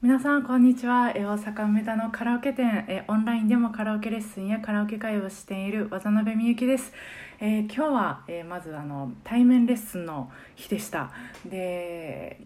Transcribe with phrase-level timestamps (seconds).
[0.00, 1.12] 皆さんこんにちは。
[1.12, 2.84] 大阪梅田のカラオケ店。
[2.86, 6.92] えオンラインでもカラオケレッスンやカラオケ会をしている渡辺美幸です、
[7.40, 11.10] えー今日は、えーまずあの対面レッスンの日でした。
[11.44, 12.40] で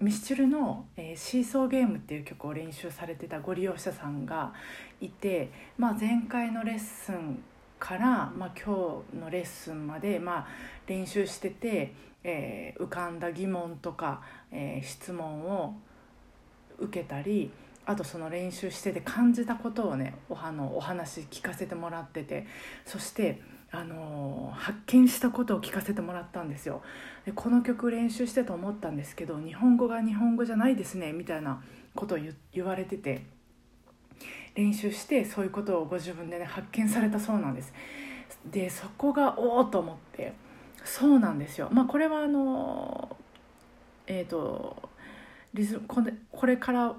[0.00, 4.52] ミスチュルの、えーシーソーゲーム」っていう曲を練習されてたご利用者さんが
[5.00, 7.40] いて、まあ、前回のレッスン
[7.78, 10.48] から、まあ、今日のレッスンまで、まあ、
[10.88, 11.94] 練習してて、
[12.24, 15.76] えー浮かんだ疑問とか、えー質問を
[16.80, 17.50] 受けたり
[17.86, 22.46] あとその練習してて感じたことをねおあのお話聞かせてもらってて
[22.84, 23.40] そして、
[23.72, 26.82] あの発見したことを聞かせてもらったんですよ。
[27.24, 31.62] でこの曲練習してと思ったんですけど日本語が日本語じゃないですねみたいな
[31.94, 32.18] ことを
[32.52, 33.22] 言われてて
[34.56, 37.72] 練習してそういうことをご自分でね発見されたそうなんです。
[38.50, 40.32] でそこがおおと思って
[40.84, 41.68] そうなんですよ。
[41.70, 43.16] まあこれはあの
[44.08, 44.89] えっ、と
[45.54, 46.94] リズこれこれから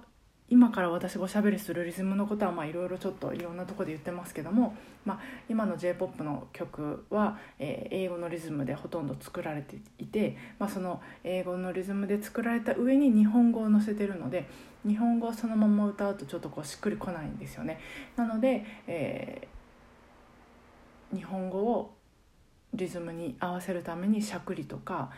[0.49, 14.45] 今から私がおしゃべりするリズムのことはいろいろちょっといろんなところで言ってますけども、まあ、今の j p o p の曲は、えー英語のリズムでほとんど作られていて、まあ、その英語のリズムで作られた上に日本語を載せてるので
[14.85, 17.79] 日本語をそのまま歌うとちょっとこうしっくりこないんですよね。
[18.17, 19.61] なので、えー
[21.13, 21.93] 日本語を
[22.73, 25.11] リズムに合わせるためにしゃくりとか、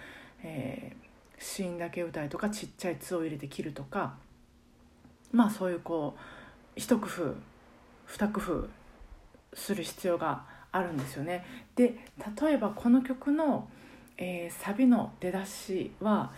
[0.44, 1.03] えー、
[1.38, 4.16] 子音だけ歌いとかちっちゃい「つ」を入れて切るとか
[5.32, 6.20] まあそういうこう
[6.76, 7.36] 一工夫
[8.06, 8.70] 二工夫
[9.54, 11.46] する必要があるんですよね。
[11.76, 11.96] で
[12.42, 13.68] 例えばこの曲の、
[14.18, 16.32] えーサビの出だしは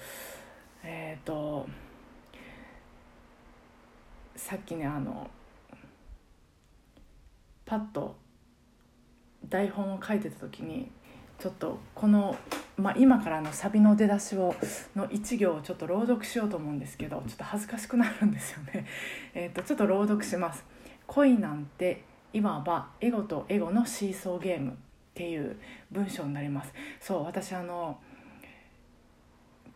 [0.83, 1.67] えっ、と
[4.35, 5.29] さっきねあの
[7.65, 8.15] パッと
[9.49, 10.91] 台本を書いてた時に
[11.39, 12.35] ちょっとこの、
[12.77, 14.53] まあ、今からのサビの出だしを
[14.95, 18.85] の一行をちょっと朗読しようと思うんですけどちょっと恥ずかしくなるんですよね。
[19.33, 20.63] えー、とちょっと朗読します。
[21.07, 22.03] 恋なんて
[22.33, 24.73] いわばエゴとエゴのシーソーゲームっ
[25.13, 25.55] ていう
[25.91, 26.73] 文章になります。
[26.99, 27.97] そう私あの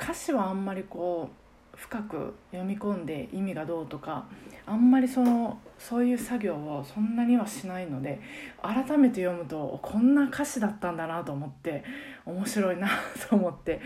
[0.01, 1.38] 歌詞はあんまりこう
[1.79, 4.25] 深く読み込んで意味がどうとか
[4.65, 8.19] あんまりそのそういう作業をそんなにはしないので
[8.61, 11.83] 改めて読むとこんな歌詞だったんだなと思って
[12.25, 12.89] 面白いな
[13.29, 13.81] と思って、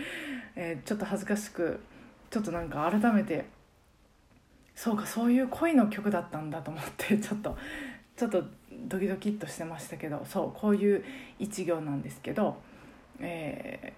[0.56, 1.80] えーちょっと恥ずかしく
[2.30, 3.46] ちょっとなんか改めて
[4.74, 7.56] そうかそういう恋の曲だったんだと思って ちょっと
[8.16, 8.44] ちょっと
[8.88, 11.04] ドキドキっとしてましたけどそうこういう
[11.38, 12.56] 一行なんですけど、
[13.20, 13.92] え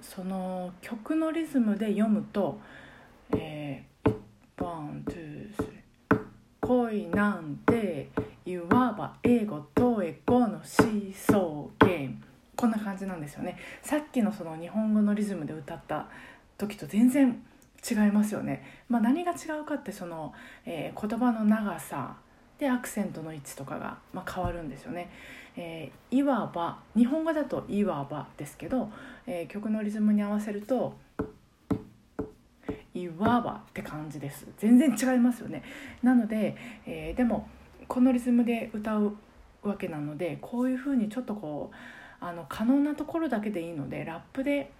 [0.00, 2.60] その曲のリズムで読むと
[3.36, 6.20] 「えー、 one two three
[6.60, 8.08] 恋なんて
[8.44, 12.16] いわば英語とエゴのシーソーゲーム」
[12.54, 13.56] こんな感じなんですよね。
[13.82, 16.08] さっきのその日本語のリズムで歌った
[16.56, 17.40] 時と全然
[17.88, 18.64] 違いますよね。
[18.88, 20.34] まあ、何が違うかってその、
[20.66, 22.16] えー言葉の長さ
[22.58, 25.10] でアクセントの位置とかが、まあ、変わるんですよね。
[25.56, 28.90] えーいわば日本語だと「いわば」ですけど、
[29.26, 30.96] えー曲のリズムに合わせると
[32.94, 35.62] 「いわば」って感じです全然違いますよね
[36.02, 37.48] なので、えーでも
[37.88, 39.16] このリズムで歌う
[39.62, 41.76] わけなのでこういうふうにちょっとこう
[42.20, 44.70] あの可能なところだけでいいのでラップで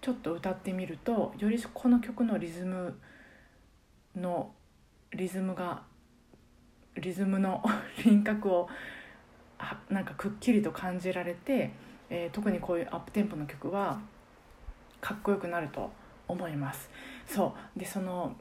[0.00, 2.98] ちょっと歌ってみるとよりこの曲のリズム
[4.16, 4.52] の
[5.12, 5.82] リズムが
[6.96, 7.62] リズムの
[8.04, 8.68] 輪郭を
[9.88, 11.70] なんかくっきりと感じられて、
[12.10, 14.00] えー特にこういうアップテンポの曲は
[15.00, 15.90] かっこよくなると
[16.28, 16.90] 思います。
[17.26, 18.36] そうでその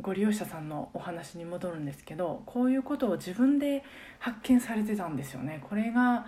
[0.00, 3.84] ご利用者さんのお話に戻るんですけどこういうことを自分で
[4.18, 5.60] 発見されてたんですよね。
[5.62, 6.26] これが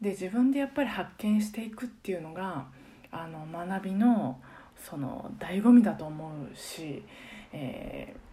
[0.00, 2.66] で自分でやっぱり発見していくっていうのが
[3.10, 4.40] あの学びの
[4.76, 7.04] その醍醐味だと思うし、
[7.52, 8.29] えー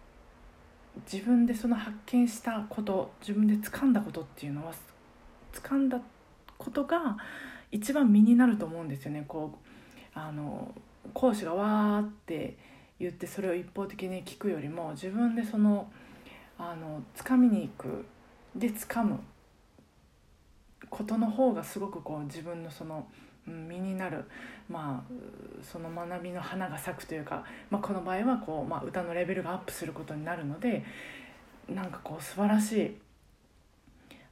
[1.10, 4.72] 自分でその発見したこと自分で掴んだことっていうのは
[5.52, 6.00] 掴んだ
[6.56, 7.16] ことが
[7.70, 9.24] 一番身になると思うんですよね。
[9.28, 9.68] こう
[10.14, 10.74] あの
[11.14, 12.56] 講師がわーって
[12.98, 15.90] 言ってそれを一方的に聞くよりも自分でその
[16.58, 18.04] あの掴みに行く
[18.56, 19.20] で掴む
[20.90, 23.06] ことの方がすごくこう自分のその
[23.48, 24.24] 身になる、
[24.68, 25.12] まあ、
[25.62, 30.84] その学びの花が咲くというか、まあ、この場合はこう、まあ、歌のレベルがアップすることになるので
[31.68, 32.96] なんかこう素晴らしい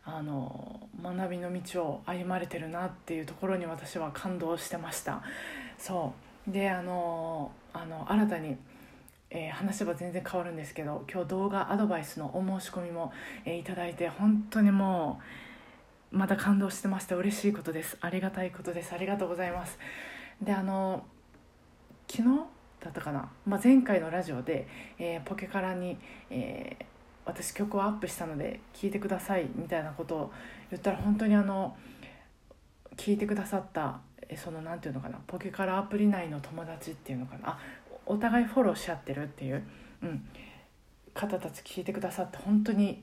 [0.04, 5.20] あの学びの道を歩まれてるなっていうところに私は感動してました。
[5.78, 6.14] そ
[6.48, 8.56] うであのあの新たに
[9.30, 13.12] えー話せば全然変わるんですけど今日動画アドバイスのお申し込みも、
[13.44, 15.24] えーいただいて本当にもう
[16.16, 17.16] また感動してました。
[17.16, 17.96] 嬉しいことです。
[18.00, 18.92] ありがたいことです。
[18.92, 19.78] ありがとうございます。
[20.42, 21.04] であの
[22.08, 22.28] 昨日
[22.80, 24.68] だったかな、まあ、前回のラジオで、
[24.98, 25.98] えー、ポケカラに、
[26.30, 26.84] えー、
[27.24, 30.32] 私曲をアップしたので聴いてくださいみたいなことを
[30.70, 31.76] 言ったら本当にあの
[32.96, 34.00] 聞いてくださった
[34.36, 35.18] その何て言うのかな。
[35.26, 37.50] ポケカラアプリ内の友達っていうのかな。
[37.50, 37.58] あ
[38.06, 39.62] お互いフォローし合ってるっていう、
[40.02, 40.26] うん、
[41.12, 43.02] 方たち聞いてくださって本当に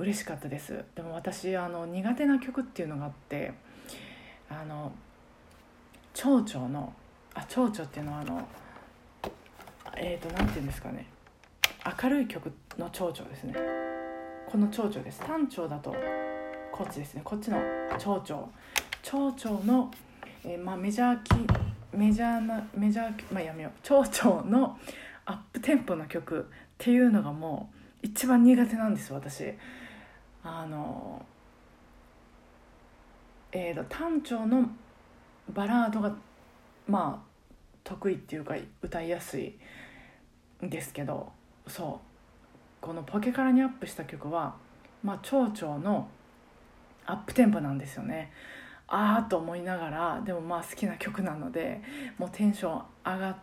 [0.00, 0.82] 嬉しかったです。
[0.94, 3.52] でも私あの苦手な曲っていうのがあって
[4.48, 4.92] あの
[6.14, 6.94] 蝶々の
[7.34, 8.48] あ蝶々っていうのはあの
[9.98, 11.06] えっ、ー、と何て言うんですかね。
[12.02, 13.54] 明るい曲の蝶々ですね。
[14.50, 15.20] この蝶々です。
[15.20, 15.94] 単調だと
[16.72, 17.20] こっちですね。
[17.22, 17.60] こっちの
[17.98, 18.50] 蝶々。
[19.02, 19.90] 蝶々の、
[20.44, 21.34] えー、まあ、メジャーキ
[21.96, 23.72] メジャーなメジャーまあやめよう。
[23.82, 24.78] 蝶々の
[25.26, 26.42] アップテンポの曲っ
[26.78, 29.54] ていうのがもう一番苦手なんです私。
[30.42, 31.24] あの
[33.52, 34.70] えーと、単調の
[35.52, 36.14] バラードが
[36.86, 37.30] まあ
[37.82, 39.58] 得意っていうか歌いやすい
[40.64, 41.32] んですけど
[41.66, 42.10] そう。
[42.80, 44.54] このポケカラにアップした曲は
[45.02, 46.08] まあ蝶々の
[47.06, 48.32] アップテンポなんですよね。
[48.86, 51.80] ああと思いながらでもまあ好きな曲なので
[52.18, 53.36] もうテンション上がっ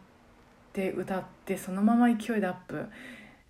[0.73, 2.85] て歌ってそのまま勢いでアップ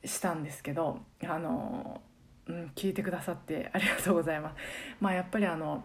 [0.06, 2.02] したんですけどあの
[2.48, 4.56] うん、聞いてくださってありがとうございます。
[5.00, 5.84] まあ、やっぱりあの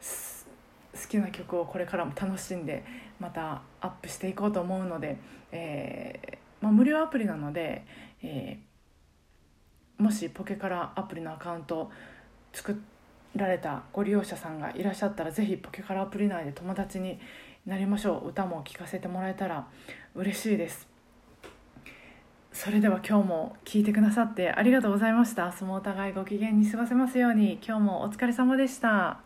[0.00, 2.84] 好きな曲をこれからも楽しんで
[3.18, 5.18] またアップしていこうと思うので、
[5.52, 7.84] えー、まあ、無料アプリなので、
[8.22, 11.90] えー、もしポケカラアプリのアカウント
[12.52, 12.80] 作
[13.34, 17.18] られたご利用者さんがいらっしゃったら是非ポケカラアプリ内で友達に
[17.66, 19.66] なりましょう歌も聴かせてもらえたら
[20.14, 20.95] 嬉しいです。
[22.56, 25.44] それでは今日も聞いてくださってありがとうございました。
[25.44, 29.25] 明日もお互いご機嫌に過ごせますように今日もお疲れ様でした。